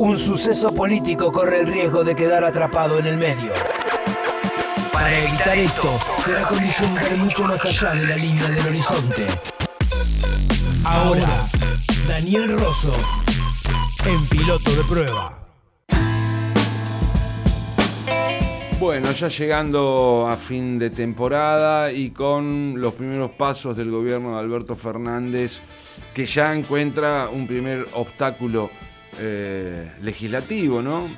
[0.00, 3.52] un suceso político corre el riesgo de quedar atrapado en el medio.
[4.90, 9.26] Para evitar esto, será condición ver mucho más allá de la línea del horizonte.
[10.84, 11.28] Ahora,
[12.08, 12.94] Daniel Rosso,
[14.06, 15.38] en piloto de prueba.
[18.78, 24.40] Bueno, ya llegando a fin de temporada y con los primeros pasos del gobierno de
[24.40, 25.60] Alberto Fernández,
[26.14, 28.70] que ya encuentra un primer obstáculo
[29.18, 31.08] eh, legislativo, ¿no?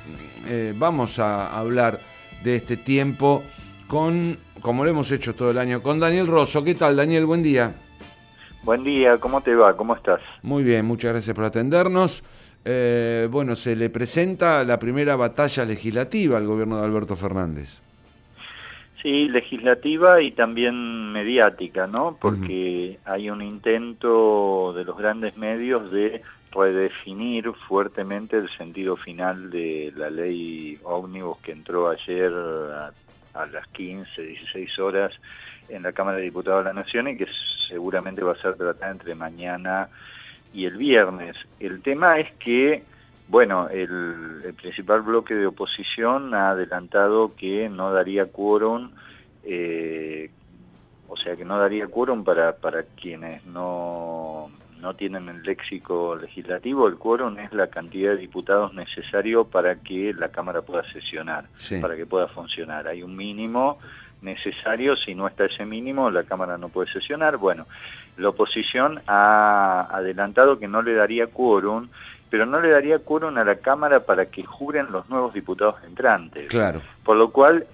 [0.47, 1.99] Eh, vamos a hablar
[2.43, 3.43] de este tiempo
[3.87, 6.63] con, como lo hemos hecho todo el año, con Daniel Rosso.
[6.63, 7.25] ¿Qué tal, Daniel?
[7.25, 7.73] Buen día.
[8.63, 9.75] Buen día, ¿cómo te va?
[9.75, 10.21] ¿Cómo estás?
[10.41, 12.23] Muy bien, muchas gracias por atendernos.
[12.65, 17.81] Eh, bueno, se le presenta la primera batalla legislativa al gobierno de Alberto Fernández.
[19.01, 22.17] Sí, legislativa y también mediática, ¿no?
[22.21, 26.21] Porque hay un intento de los grandes medios de
[26.53, 34.21] redefinir fuertemente el sentido final de la ley ómnibus que entró ayer a, las 15,
[34.21, 35.11] 16 horas
[35.69, 37.27] en la Cámara de Diputados de la Nación y que
[37.67, 39.89] seguramente va a ser tratada entre mañana
[40.53, 41.35] y el viernes.
[41.59, 42.83] El tema es que,
[43.27, 48.91] bueno, el, principal bloque de oposición ha adelantado que no daría quórum,
[49.43, 50.29] eh,
[51.07, 54.51] o sea, que no daría quórum para, para quienes no,
[54.83, 56.87] no tienen el léxico legislativo.
[56.87, 61.45] El quórum es la cantidad de diputados necesario para que la Cámara pueda sesionar,
[61.81, 62.87] para que pueda funcionar.
[62.87, 63.79] Hay un mínimo
[64.21, 67.37] necesario, si no está ese mínimo, la Cámara no puede sesionar.
[67.37, 67.65] Bueno,
[68.17, 71.87] la oposición ha adelantado que no le daría quórum,
[72.29, 76.47] pero no le daría quórum a la Cámara para que juren los nuevos diputados entrantes.
[76.49, 76.81] Claro.
[77.05, 77.65] Por lo cual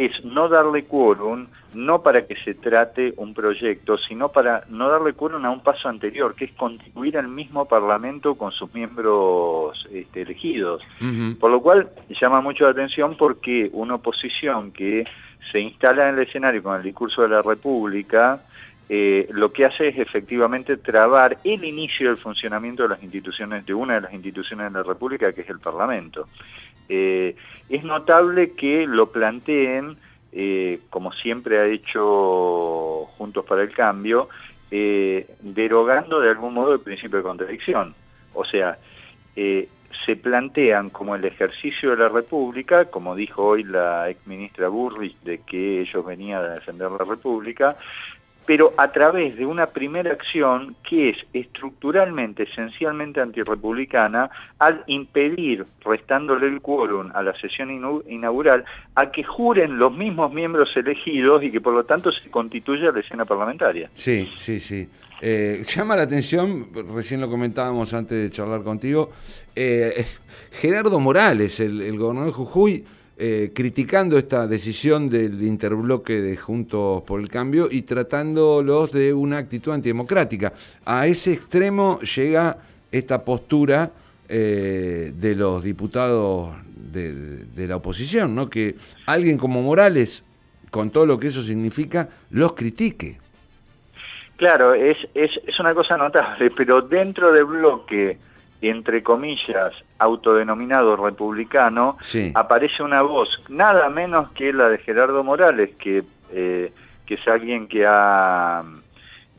[0.00, 5.12] es no darle quórum, no para que se trate un proyecto, sino para no darle
[5.12, 10.22] quórum a un paso anterior, que es constituir el mismo Parlamento con sus miembros este,
[10.22, 10.82] elegidos.
[11.38, 15.04] Por lo cual llama mucho la atención porque una oposición que
[15.52, 18.40] se instala en el escenario con el discurso de la República,
[18.88, 23.74] eh, lo que hace es efectivamente trabar el inicio del funcionamiento de las instituciones, de
[23.74, 26.26] una de las instituciones de la República, que es el Parlamento.
[26.92, 27.36] Eh,
[27.68, 29.96] es notable que lo planteen,
[30.32, 34.28] eh, como siempre ha hecho Juntos para el Cambio,
[34.70, 37.94] derogando de algún modo el principio de contradicción.
[38.34, 38.78] O sea,
[39.34, 45.16] se plantean como el ejercicio de la República, como dijo hoy la ex ministra Burrich,
[45.22, 47.76] de que ellos venían a defender la República,
[48.46, 56.48] pero a través de una primera acción que es estructuralmente, esencialmente antirrepublicana, al impedir, restándole
[56.48, 57.70] el quórum a la sesión
[58.08, 58.64] inaugural,
[58.94, 63.00] a que juren los mismos miembros elegidos y que por lo tanto se constituya la
[63.00, 63.88] escena parlamentaria.
[63.92, 64.88] Sí, sí, sí.
[65.22, 69.10] Eh, llama la atención, recién lo comentábamos antes de charlar contigo,
[69.54, 70.06] eh,
[70.50, 72.84] Gerardo Morales, el, el gobernador de Jujuy,
[73.22, 79.36] eh, criticando esta decisión del interbloque de Juntos por el Cambio y tratándolos de una
[79.36, 80.54] actitud antidemocrática.
[80.86, 82.56] A ese extremo llega
[82.90, 83.90] esta postura
[84.26, 88.48] eh, de los diputados de, la oposición, ¿no?
[88.48, 90.24] que alguien como Morales,
[90.70, 93.18] con todo lo que eso significa, los critique.
[94.36, 98.16] Claro, es, es, es una cosa notable, pero dentro del bloque
[98.62, 101.96] entre comillas, autodenominado republicano,
[102.34, 106.72] aparece una voz, nada menos que la de Gerardo Morales, que, eh,
[107.06, 108.62] que es alguien que ha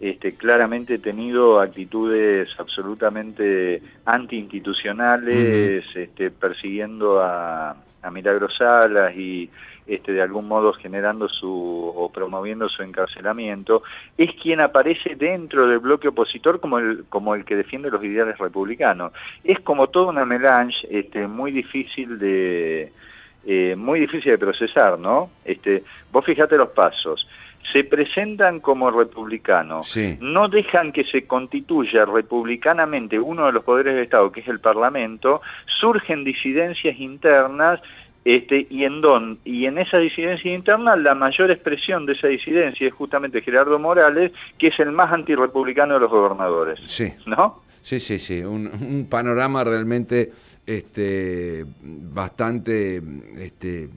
[0.02, 9.48] este, claramente tenido actitudes absolutamente antiinstitucionales, este, persiguiendo a, a Milagro Salas y
[9.86, 13.84] este, de algún modo generando su o promoviendo su encarcelamiento,
[14.18, 18.40] es quien aparece dentro del bloque opositor como el, como el que defiende los ideales
[18.40, 19.14] republicanos.
[19.44, 22.92] Es como toda una melange este, muy difícil de...
[23.44, 25.32] Eh, muy difícil de procesar, ¿no?
[25.44, 27.28] Este, vos fijate los pasos
[27.72, 34.04] se presentan como republicanos, no dejan que se constituya republicanamente uno de los poderes del
[34.04, 37.80] Estado, que es el Parlamento, surgen disidencias internas
[38.24, 42.88] este, y en don, y en esa disidencia interna la mayor expresión de esa disidencia
[42.88, 46.80] es justamente Gerardo Morales, que es el más antirrepublicano de los gobernadores.
[46.86, 47.12] Sí.
[47.26, 47.64] ¿No?
[47.82, 48.44] Sí, sí, sí.
[48.44, 50.32] Un, panorama realmente
[50.66, 53.02] este, bastante
[53.40, 53.90] este,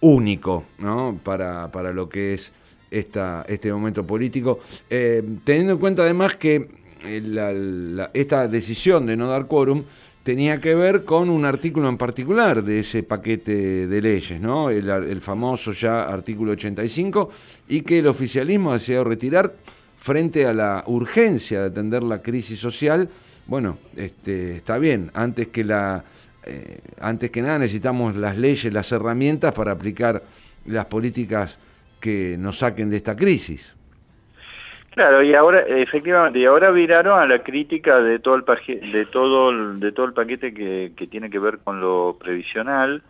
[0.00, 1.18] único, ¿no?
[1.22, 2.52] Para, para lo que es
[2.90, 4.60] esta, este momento político.
[4.88, 6.68] Eh, teniendo en cuenta además que
[7.04, 9.84] eh, esta decisión de no dar quórum
[10.22, 14.70] tenía que ver con un artículo en particular de ese paquete de leyes, ¿no?
[14.70, 17.30] el, famoso ya artículo 85,
[17.68, 19.54] y que el oficialismo ha deseado retirar
[19.96, 23.08] frente a la urgencia de atender la crisis social
[23.46, 26.04] bueno, este, está bien, antes que la
[26.46, 30.22] eh, antes que nada necesitamos las leyes, las herramientas para aplicar
[30.64, 31.58] las políticas
[32.00, 33.74] que nos saquen de esta crisis.
[34.90, 38.44] Claro, y ahora efectivamente, y ahora viraron a la crítica de todo el
[38.92, 43.02] de todo el, de todo el paquete que, tiene que ver con lo previsional,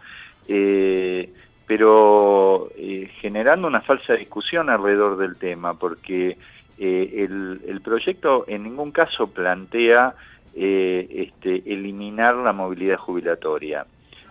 [0.49, 1.31] eh,
[1.67, 6.39] pero eh, generando una falsa discusión alrededor del tema, porque
[6.79, 10.15] el, el proyecto en ningún caso plantea
[10.59, 13.85] eh, este, eliminar la movilidad jubilatoria.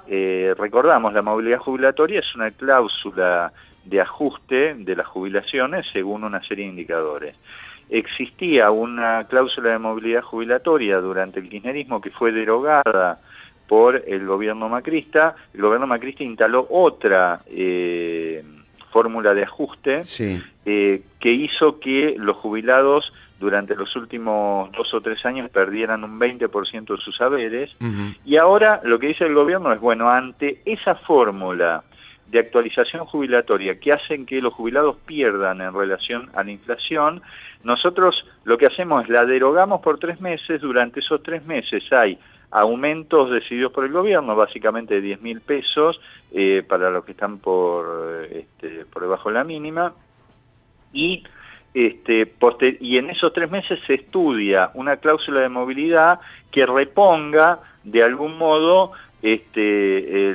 [0.08, 6.42] Eh, recordamos, la movilidad jubilatoria es una cláusula de ajuste de las jubilaciones según una
[6.42, 7.36] serie de indicadores.
[7.92, 13.20] Existía una cláusula de movilidad jubilatoria durante el kirchnerismo que fue derogada
[13.68, 15.36] por el gobierno macrista.
[15.54, 18.44] El gobierno macrista instaló otra eh,
[18.92, 20.02] fórmula de ajuste
[20.64, 26.96] que hizo que los jubilados durante los últimos dos o tres años perdieran un 20%
[26.96, 27.76] de sus saberes,
[28.24, 31.84] y ahora lo que dice el gobierno es, bueno, ante esa fórmula
[32.28, 37.22] de actualización jubilatoria que hacen que los jubilados pierdan en relación a la inflación,
[37.64, 42.18] nosotros lo que hacemos es la derogamos por tres meses, durante esos tres meses hay
[42.52, 46.00] aumentos decididos por el gobierno, básicamente de 10 mil pesos
[46.32, 49.94] eh, para los que están por, este, por debajo de la mínima,
[50.94, 51.24] y
[51.76, 52.32] este,
[52.80, 58.38] y en esos tres meses se estudia una cláusula de movilidad que reponga de algún
[58.38, 60.32] modo este,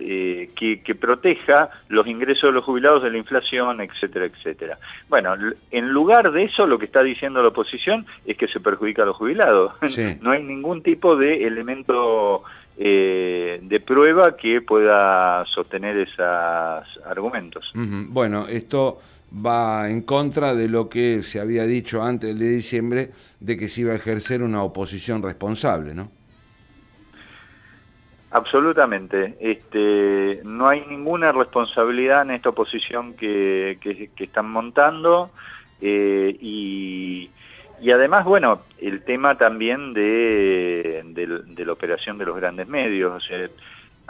[0.00, 4.78] eh, que, proteja los ingresos de los jubilados de la inflación, etcétera, etcétera.
[5.08, 5.36] Bueno,
[5.70, 9.06] en lugar de eso, lo que está diciendo la oposición es que se perjudica a
[9.06, 9.74] los jubilados.
[10.20, 12.42] no hay ningún tipo de elemento
[12.76, 16.26] eh, de prueba que pueda sostener esos
[17.06, 17.70] argumentos.
[17.74, 18.98] Bueno, esto
[19.32, 23.82] va en contra de lo que se había dicho antes de diciembre de que se
[23.82, 26.10] iba a ejercer una oposición responsable, ¿no?
[28.32, 29.36] Absolutamente.
[29.40, 33.78] Este, no hay ninguna responsabilidad en esta oposición que,
[34.18, 35.30] están montando
[35.80, 37.30] eh, y,
[37.92, 43.12] además, bueno, el tema también de, de, la operación de los grandes medios.
[43.16, 43.48] O sea,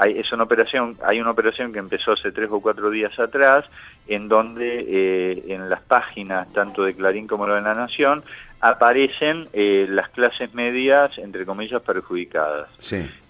[0.01, 3.67] hay, es una operación, hay una operación que empezó hace tres o cuatro días atrás,
[4.09, 8.25] en donde eh, en las páginas tanto de Clarín como de La Nación
[8.63, 12.69] aparecen eh, las clases medias, entre comillas, perjudicadas.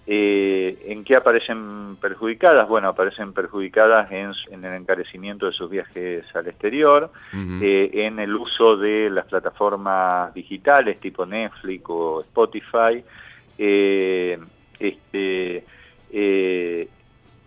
[0.07, 2.69] Eh, ¿En qué aparecen perjudicadas?
[2.69, 9.09] Bueno, aparecen perjudicadas en, el encarecimiento de sus viajes al exterior, en el uso de
[9.09, 13.03] las plataformas digitales tipo Netflix o Spotify,
[14.79, 15.63] este,
[16.11, 16.87] eh,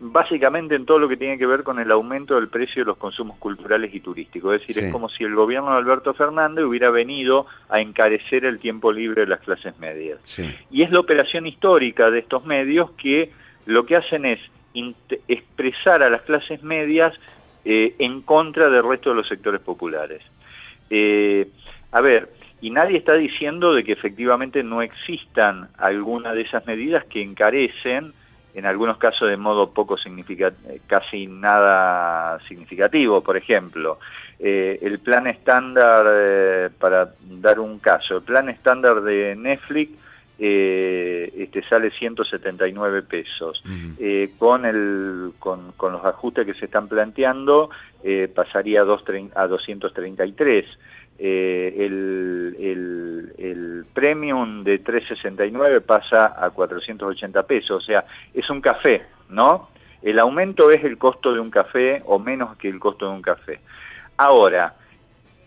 [0.01, 2.97] básicamente en todo lo que tiene que ver con el aumento del precio de los
[2.97, 4.55] consumos culturales y turísticos.
[4.55, 8.59] Es decir, es como si el gobierno de Alberto Fernández hubiera venido a encarecer el
[8.59, 10.19] tiempo libre de las clases medias.
[10.71, 13.31] Y es la operación histórica de estos medios que
[13.67, 14.41] lo que hacen es
[15.29, 17.15] expresar a las clases medias
[17.65, 20.23] eh, en contra del resto de los sectores populares.
[20.91, 21.49] Eh,
[21.93, 22.31] a ver,
[22.61, 28.13] y nadie está diciendo de que efectivamente no existan algunas de esas medidas que encarecen
[28.55, 33.21] en algunos casos de modo poco significativo, casi nada significativo.
[33.21, 33.99] Por ejemplo,
[34.39, 39.93] eh, el plan estándar, eh, para dar un caso, el plan estándar de Netflix
[40.39, 43.63] eh, este, sale 179 pesos.
[44.39, 47.71] con, el, con, con, los ajustes que se están planteando,
[48.35, 50.67] pasaría a, 2, a 233.
[51.19, 52.57] Eh, el,
[53.39, 58.05] el, premium de 369 pasa a 480 pesos, o sea,
[58.35, 59.69] es un café, ¿no?
[60.03, 63.23] El aumento es el costo de un café o menos que el costo de un
[63.23, 63.61] café.
[64.17, 64.75] Ahora,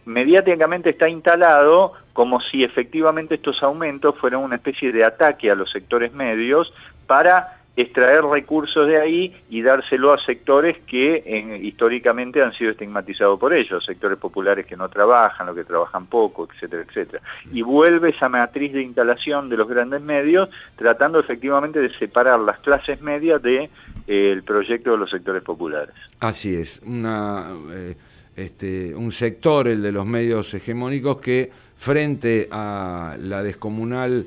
[0.05, 5.69] mediáticamente está instalado como si efectivamente estos aumentos fueran una especie de ataque a los
[5.69, 6.73] sectores medios
[7.05, 13.53] para extraer recursos de ahí y dárselo a sectores que históricamente han sido estigmatizados por
[13.53, 17.21] ellos, sectores populares que no trabajan, los que trabajan poco, etcétera, etcétera.
[17.53, 22.59] Y vuelve esa matriz de instalación de los grandes medios, tratando efectivamente de separar las
[22.59, 23.69] clases medias del de,
[24.07, 25.93] eh, proyecto de los sectores populares.
[26.19, 27.95] Así es, una, eh,
[28.35, 34.25] este, un sector, el de los medios hegemónicos, que frente a la descomunal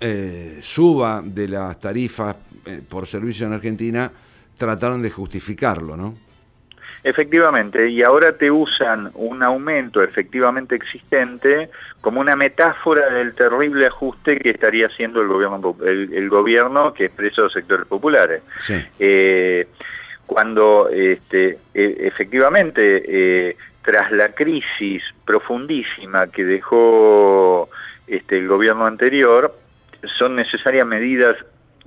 [0.00, 2.36] eh, suba de las tarifas
[2.66, 4.10] eh, por servicio en Argentina,
[4.56, 6.14] trataron de justificarlo, ¿no?
[7.04, 14.38] Efectivamente, y ahora te usan un aumento efectivamente existente como una metáfora del terrible ajuste
[14.38, 18.42] que estaría haciendo el gobierno, el, gobierno que expresa los sectores populares.
[18.98, 19.68] Eh,
[20.26, 23.56] cuando este, e, efectivamente,
[23.88, 27.70] tras la crisis profundísima que dejó
[28.06, 29.54] este, el gobierno anterior,
[30.18, 31.36] son necesarias medidas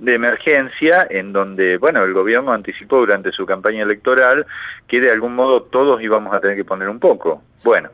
[0.02, 4.44] de emergencia en donde, bueno, el gobierno anticipó durante su campaña electoral
[4.88, 7.40] que de algún modo todos íbamos a tener que poner un poco.
[7.62, 7.90] Bueno,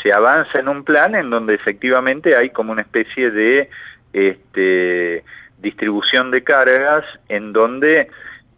[0.00, 3.70] se avanza en un plan en donde efectivamente hay como una especie de
[4.12, 5.24] este,
[5.60, 8.08] distribución de cargas en donde,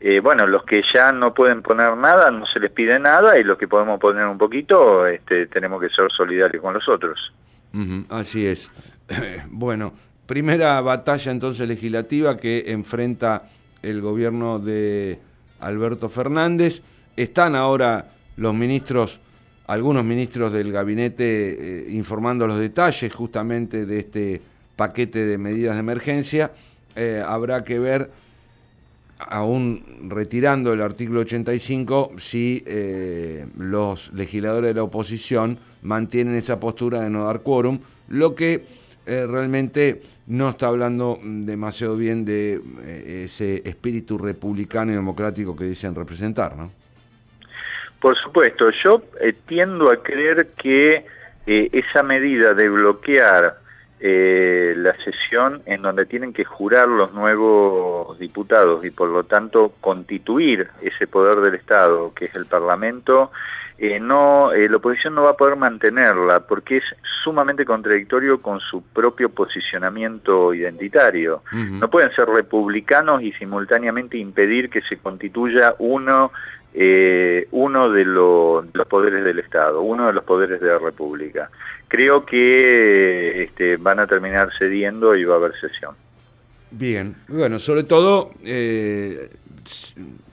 [0.01, 3.45] eh, bueno, los que ya no pueden poner nada, no se les pide nada y
[3.45, 7.33] los que podemos poner un poquito, este, tenemos que ser solidarios con los otros.
[8.11, 8.71] así es.
[9.49, 9.95] bueno,
[10.31, 13.51] primera batalla entonces legislativa que enfrenta
[13.83, 15.19] el gobierno de
[15.59, 16.83] Alberto Fernández.
[17.17, 19.19] Están ahora los ministros
[19.67, 21.25] algunos ministros del gabinete
[21.89, 24.41] eh, informando los detalles justamente de este
[24.77, 26.53] paquete de medidas de emergencia.
[26.95, 28.13] Eh, habrá que ver,
[29.19, 37.01] aún retirando el artículo 85, si eh, los legisladores de la oposición mantienen esa postura
[37.01, 38.80] de no dar quórum, lo que
[39.27, 42.61] realmente no está hablando demasiado bien de
[43.25, 46.71] ese espíritu republicano y democrático que dicen representar, ¿no?
[48.01, 51.05] Por supuesto, yo eh, tiendo a creer que
[51.47, 53.59] eh, esa medida de bloquear
[54.01, 59.75] eh, la sesión en donde tienen que jurar los nuevos diputados y por lo tanto
[59.83, 63.31] constituir ese poder del Estado, que es el Parlamento,
[64.01, 66.85] no, la oposición no va a poder mantenerla porque es
[67.25, 71.43] sumamente contradictorio con su propio posicionamiento identitario.
[71.53, 76.31] No pueden ser republicanos y simultáneamente impedir que se constituya uno
[76.73, 81.51] eh, uno de, los poderes del Estado, uno de los poderes de la República.
[81.89, 85.97] Creo que este, van a terminar cediendo y va a haber sesión.
[86.71, 89.31] Bien, bueno, sobre todo eh,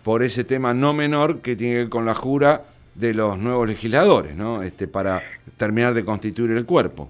[0.04, 2.62] por ese tema no menor que tiene que ver con la jura
[2.98, 4.64] de los nuevos legisladores, ¿no?
[4.64, 5.22] Este, para
[5.56, 7.10] terminar de constituir el cuerpo.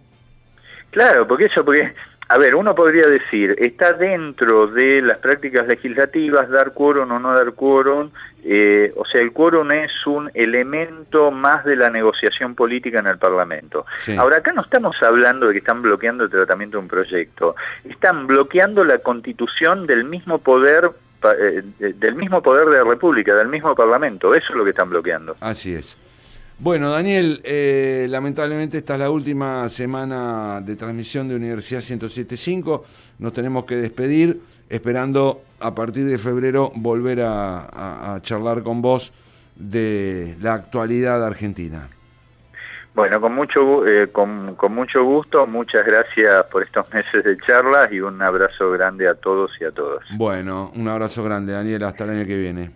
[0.91, 1.93] Claro, porque eso, porque
[2.29, 7.33] a ver, uno podría decir, está dentro de las prácticas legislativas dar quórum o no
[7.33, 8.09] dar quórum,
[8.43, 13.17] eh, o sea, el quórum es un elemento más de la negociación política en el
[13.17, 13.85] Parlamento.
[14.17, 18.27] Ahora, acá no estamos hablando de que están bloqueando el tratamiento de un proyecto, están
[18.27, 24.33] bloqueando la constitución del mismo poder del mismo poder de la República, del mismo Parlamento,
[24.33, 25.35] eso es lo que están bloqueando.
[25.39, 25.97] Así es.
[26.59, 32.83] Bueno, Daniel, eh, lamentablemente esta es la última semana de transmisión de Universidad 1075.
[33.19, 39.13] Nos tenemos que despedir, esperando a partir de febrero volver a, charlar con vos
[39.55, 41.89] de la actualidad argentina.
[42.97, 47.91] Bueno, con mucho, eh, con, con mucho gusto, muchas gracias por estos meses de charlas
[47.91, 50.03] y un abrazo grande a todos y a todas.
[50.17, 52.71] Bueno, un abrazo grande, Daniel, hasta el año que viene.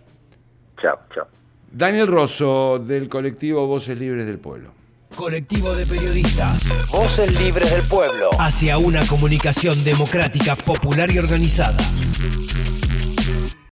[0.80, 1.26] Chao, chao.
[1.72, 4.70] Daniel Rosso, del colectivo Voces Libres del Pueblo.
[5.16, 6.68] Colectivo de periodistas.
[6.92, 8.30] Voces Libres del Pueblo.
[8.38, 11.78] Hacia una comunicación democrática, popular y organizada.